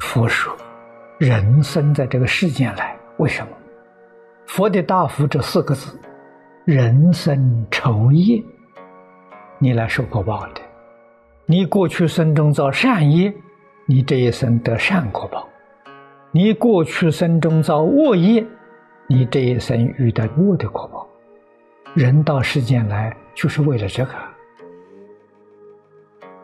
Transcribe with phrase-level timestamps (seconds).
[0.00, 0.56] 佛说，
[1.18, 3.52] 人生在这个世间来，为什么？
[4.46, 5.98] 佛的大福这四个字：
[6.64, 8.42] 人生酬业，
[9.58, 10.60] 你来受果报的。
[11.46, 13.32] 你过去生中造善业，
[13.86, 15.46] 你这一生得善果报；
[16.30, 18.46] 你过去生中造恶业，
[19.08, 21.06] 你这一生遇到恶的果报。
[21.94, 24.12] 人到世间来，就是为了这个。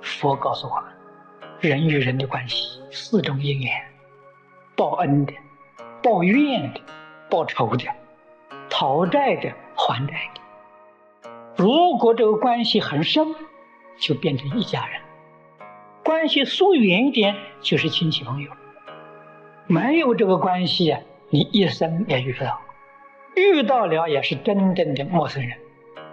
[0.02, 0.93] 佛告诉我们。
[1.68, 3.72] 人与人的关系，四种因缘：
[4.76, 5.32] 报恩的、
[6.02, 6.80] 报怨的、
[7.30, 7.84] 报仇的、
[8.68, 11.30] 讨债的、还债的。
[11.56, 13.34] 如果这个关系很深，
[13.98, 15.00] 就变成一家人；
[16.04, 18.50] 关系疏远一点，就是亲戚朋友。
[19.66, 22.60] 没有这个关系啊，你一生也遇不到；
[23.34, 25.56] 遇到了，也是真正的陌生人。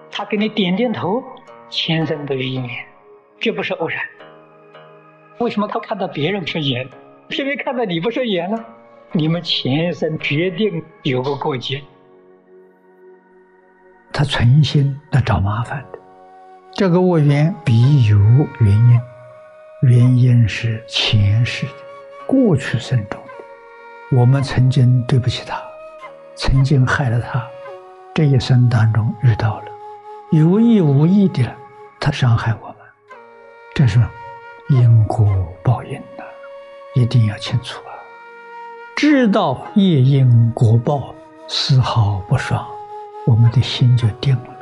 [0.09, 1.21] 他给你点点头，
[1.69, 2.85] 前生都有因缘，
[3.39, 4.01] 绝不是偶然。
[5.39, 6.87] 为什么他看到别人顺眼，
[7.27, 8.63] 偏偏看到你不顺眼呢？
[9.13, 11.81] 你们前生决定有个过节。
[14.13, 15.99] 他存心来找麻烦的，
[16.73, 18.17] 这个恶缘必有
[18.59, 18.99] 原因，
[19.89, 21.73] 原因是前世的、
[22.27, 25.59] 过去生中的，我们曾经对不起他，
[26.35, 27.45] 曾经害了他，
[28.13, 29.65] 这一生当中遇到了，
[30.31, 31.43] 有意无意的，
[31.99, 32.77] 他伤害我们，
[33.73, 33.99] 这是。
[34.71, 35.27] 因果
[35.61, 36.23] 报应呐，
[36.95, 37.91] 一定要清楚啊！
[38.95, 41.13] 知道业因果报
[41.49, 42.65] 丝毫不爽，
[43.27, 44.55] 我们的心就定了，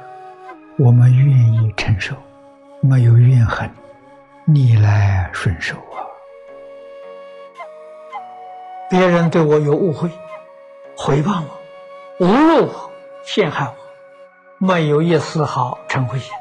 [0.80, 2.16] 我们愿意承受，
[2.82, 3.70] 没有怨恨，
[4.46, 6.02] 逆来顺受啊！
[8.90, 10.10] 别人对我有误会，
[10.98, 11.44] 回谤
[12.18, 12.92] 我，侮辱我，
[13.24, 16.34] 陷害我，没有一丝毫嗔恚心，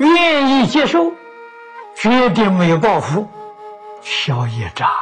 [0.00, 1.10] 愿意接受。
[1.94, 3.28] 绝对没有报复，
[4.02, 4.94] 消业障啊！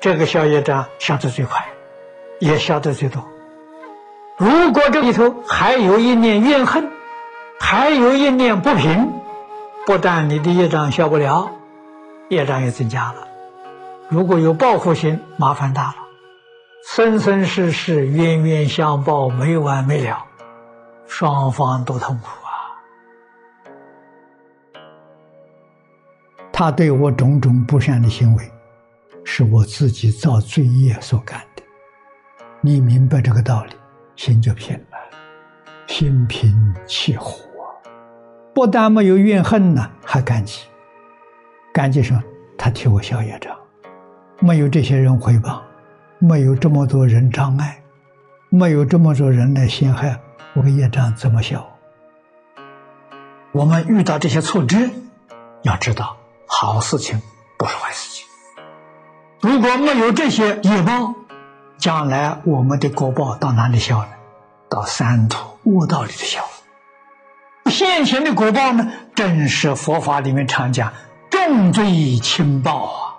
[0.00, 1.66] 这个消业障消得最快，
[2.38, 3.22] 也消得最多。
[4.38, 6.90] 如果这里头还有一念怨恨，
[7.58, 9.12] 还有一念不平，
[9.86, 11.50] 不但你的业障消不了，
[12.28, 13.26] 业障也增加了。
[14.08, 15.96] 如果有报复心，麻烦大了，
[16.86, 20.24] 生生世世冤冤相报，没完没了，
[21.08, 22.45] 双方都痛苦。
[26.58, 28.50] 他对我种种不善的行为，
[29.26, 31.62] 是我自己造罪业所干的。
[32.62, 33.72] 你明白这个道理，
[34.16, 34.96] 心就平了，
[35.86, 37.36] 心平气和，
[38.54, 40.62] 不但没有怨恨呢，还感激。
[41.74, 42.22] 感激什么？
[42.56, 43.54] 他替我消业障，
[44.40, 45.62] 没有这些人回报，
[46.18, 47.78] 没有这么多人障碍，
[48.48, 50.18] 没有这么多人来陷害
[50.54, 51.62] 我的业障，怎么消？
[53.52, 54.78] 我们遇到这些挫折，
[55.64, 56.16] 要知道。
[56.46, 57.20] 好事情
[57.58, 58.26] 不是坏事情。
[59.40, 61.14] 如果没有这些业报，
[61.78, 64.08] 将来我们的果报到哪里消呢？
[64.68, 66.44] 到三途恶道里头消。
[67.70, 70.92] 现前的果报呢，正是佛法里面常讲
[71.30, 73.16] 重罪轻报啊。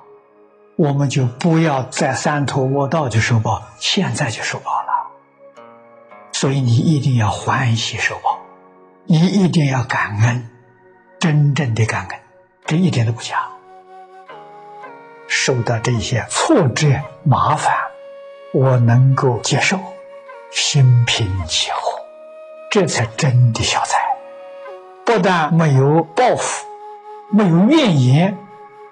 [0.75, 4.87] 我们就不要在三途恶道就受报，现在就受报了。
[6.31, 8.39] 所以你一定要欢喜受报，
[9.05, 10.49] 你一定要感恩，
[11.19, 12.19] 真正的感恩。
[12.67, 13.47] 这一点都不假，
[15.25, 16.85] 受到这些挫折
[17.23, 17.73] 麻烦，
[18.53, 19.79] 我能够接受，
[20.51, 21.97] 心平气和，
[22.69, 23.97] 这才真的小财。
[25.05, 26.67] 不但没有报复，
[27.31, 28.37] 没有怨言，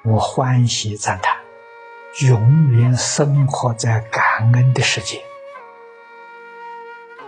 [0.05, 1.35] 我欢喜赞叹，
[2.29, 5.21] 永远生活在感恩的世界，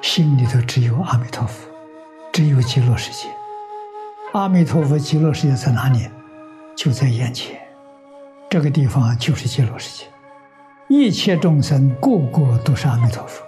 [0.02, 1.69] 心里头只有阿弥陀佛，
[2.31, 3.28] 只有极乐世界。
[4.31, 6.09] 阿弥陀佛，极乐世界在哪里？
[6.77, 7.59] 就在眼前，
[8.51, 10.06] 这个地方就是极乐世界，
[10.88, 13.46] 一切众生个个都是阿弥陀佛。